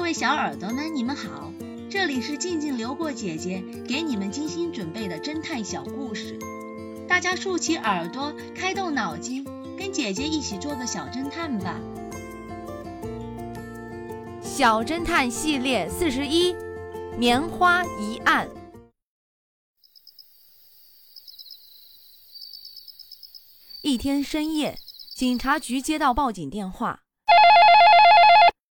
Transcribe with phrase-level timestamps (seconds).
[0.00, 1.52] 各位小耳朵们，你们好，
[1.90, 6.38] 这里是静静流过姐姐给你们精心准备的侦探小故事，
[7.06, 9.44] 大家竖起耳朵，开动脑筋，
[9.76, 11.78] 跟姐姐一起做个小侦探吧。
[14.42, 16.56] 小侦探系列四十一，
[17.18, 18.48] 棉花疑案。
[23.82, 24.78] 一天深夜，
[25.14, 27.02] 警察局接到报警电话。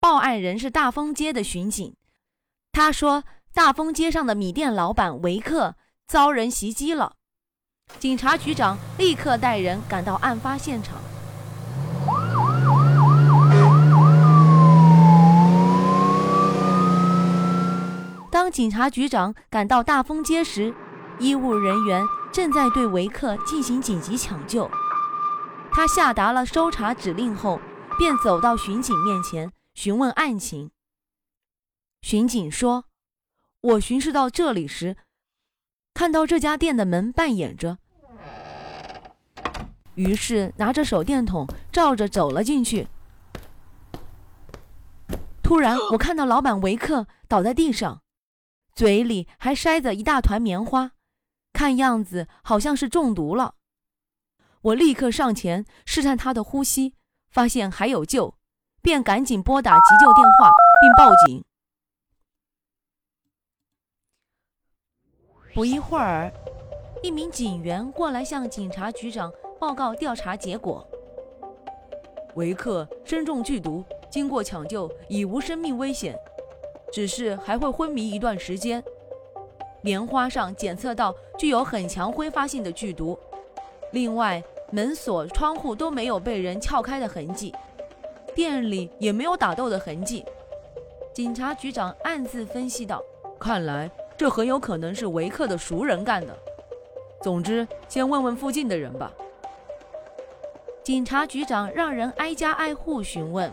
[0.00, 1.94] 报案人是大丰街的巡警，
[2.72, 5.74] 他说大丰街上的米店老板维克
[6.06, 7.12] 遭人袭击了。
[7.98, 10.96] 警察局长立刻带人赶到案发现场。
[18.30, 20.74] 当警察局长赶到大丰街时，
[21.18, 24.70] 医务人员正在对维克进行紧急抢救。
[25.70, 27.60] 他下达了搜查指令后，
[27.98, 29.52] 便走到巡警面前。
[29.74, 30.70] 询问案情。
[32.02, 32.86] 巡警说
[33.60, 34.96] ：“我巡视到这里时，
[35.92, 37.78] 看到这家店的门半掩着，
[39.96, 42.88] 于是拿着手电筒照着走了进去。
[45.42, 48.02] 突然， 我看到老板维克倒在地上，
[48.74, 50.92] 嘴里还塞着一大团棉花，
[51.52, 53.56] 看样子好像是中毒了。
[54.62, 56.94] 我立刻上前试探他的呼吸，
[57.30, 58.36] 发现还有救。”
[58.82, 61.44] 便赶紧拨打急救电话，并报警。
[65.54, 66.32] 不一会儿，
[67.02, 70.86] 一名警员过来向警察局长报告调查结果：
[72.36, 76.16] 维克身中剧毒，经过抢救已无生命危险，
[76.92, 78.82] 只是还会昏迷一段时间。
[79.82, 83.18] 棉花上检测到具有很强挥发性的剧毒，
[83.92, 87.54] 另外门锁、窗户都没有被人撬开的痕迹。
[88.34, 90.24] 店里也没有打斗的痕迹，
[91.12, 93.02] 警察局长暗自分析道
[93.38, 96.36] ：“看来这很有可能是维克的熟人干的。
[97.22, 99.12] 总之，先问问附近的人吧。”
[100.82, 103.52] 警察局长让人挨家挨户询问。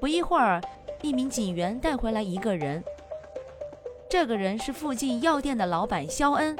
[0.00, 0.60] 不一会儿，
[1.00, 2.84] 一名警员带回来一个人，
[4.08, 6.56] 这个人是附近药店的老板肖恩。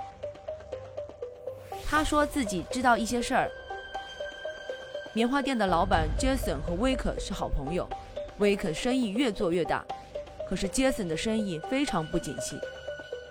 [1.85, 3.51] 他说自己知道一些事儿。
[5.17, 7.89] 棉花店的老板杰森和威克是好朋友，
[8.39, 9.85] 威克生意越做越大，
[10.49, 12.59] 可是杰森的生意非常不景气。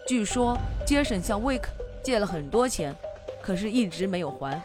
[0.08, 1.72] 据说杰森向威克
[2.02, 2.96] 借了很多钱，
[3.42, 4.62] 可是一直没有还。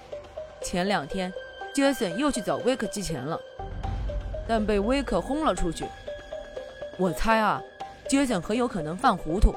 [0.63, 1.33] 前两天，
[1.75, 3.37] 杰森又去找威克借钱了，
[4.47, 5.87] 但被威克轰了出去。
[6.97, 7.61] 我猜啊，
[8.09, 9.53] 杰森很有可能犯糊涂。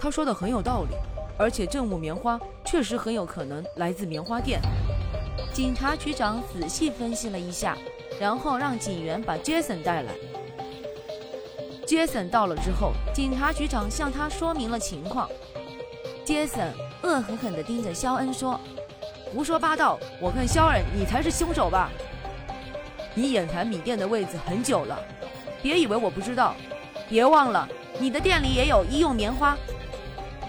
[0.00, 0.96] 他说的很有道理，
[1.38, 4.58] 而且正午棉花确实很有可能来自棉花店。
[5.52, 7.76] 警察局长仔细分析了一下，
[8.20, 10.12] 然后让警员把杰森带来。
[11.86, 15.28] 杰森到了之后，警察局长向他说明了情况。
[16.24, 16.72] 杰森
[17.02, 18.60] 恶狠狠地盯着肖恩说
[19.32, 19.98] ：“胡说八道！
[20.20, 21.90] 我看肖恩你才是凶手吧？
[23.14, 24.98] 你眼馋米店的位置很久了，
[25.62, 26.54] 别以为我不知道。
[27.08, 27.66] 别忘了，
[27.98, 29.56] 你的店里也有医用棉花，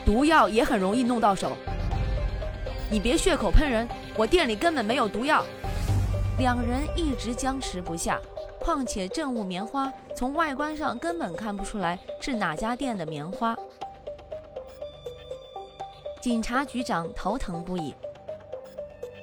[0.05, 1.55] 毒药也很容易弄到手。
[2.91, 5.45] 你别血口喷人。”我店里根本没有毒药。
[6.37, 8.19] 两人一直僵持不下，
[8.59, 13.57] 况且正物棉花从外观上根本看不出来是哪家店的棉花。
[16.21, 17.93] 警察局长头疼不已，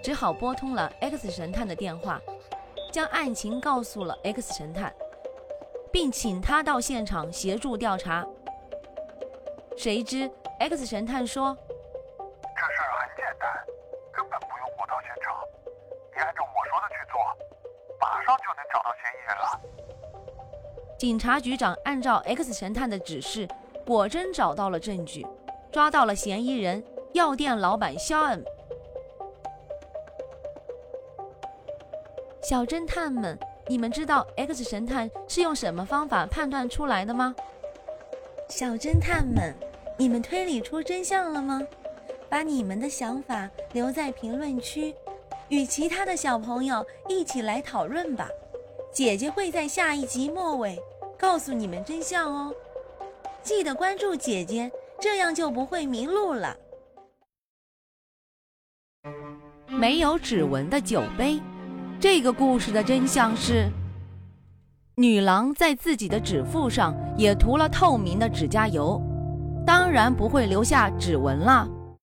[0.02, 2.20] 只好拨通了 X 神探的电话，
[2.92, 4.94] 将案情告诉了 X 神探，
[5.90, 8.26] 并请他到现场协助调查。
[9.76, 11.56] 谁知 X 神探说。
[20.98, 23.46] 警察局长按照 X 神探的指示，
[23.84, 25.26] 果真找到了证据，
[25.70, 28.42] 抓到了嫌疑人——药店老板肖恩。
[32.42, 37.34] 小侦探们，你们知道 X 神探是用什么方法判断出来的吗？
[38.48, 39.54] 小侦探们，
[39.98, 41.60] 你们推理出真相了吗？
[42.30, 44.94] 把你们的想法留在评论区，
[45.50, 48.30] 与其他的小朋友一起来讨论吧。
[48.92, 50.78] 姐姐会在下一集末尾
[51.18, 52.54] 告诉你们真相哦，
[53.42, 56.56] 记得关注姐姐，这样就不会迷路了。
[59.68, 61.38] 没有指纹的酒杯，
[62.00, 63.68] 这个故事的真相是：
[64.94, 69.00] 女郎在自己的指腹上也涂了透明的指甲油，
[69.66, 71.68] 当然不会留下指纹了。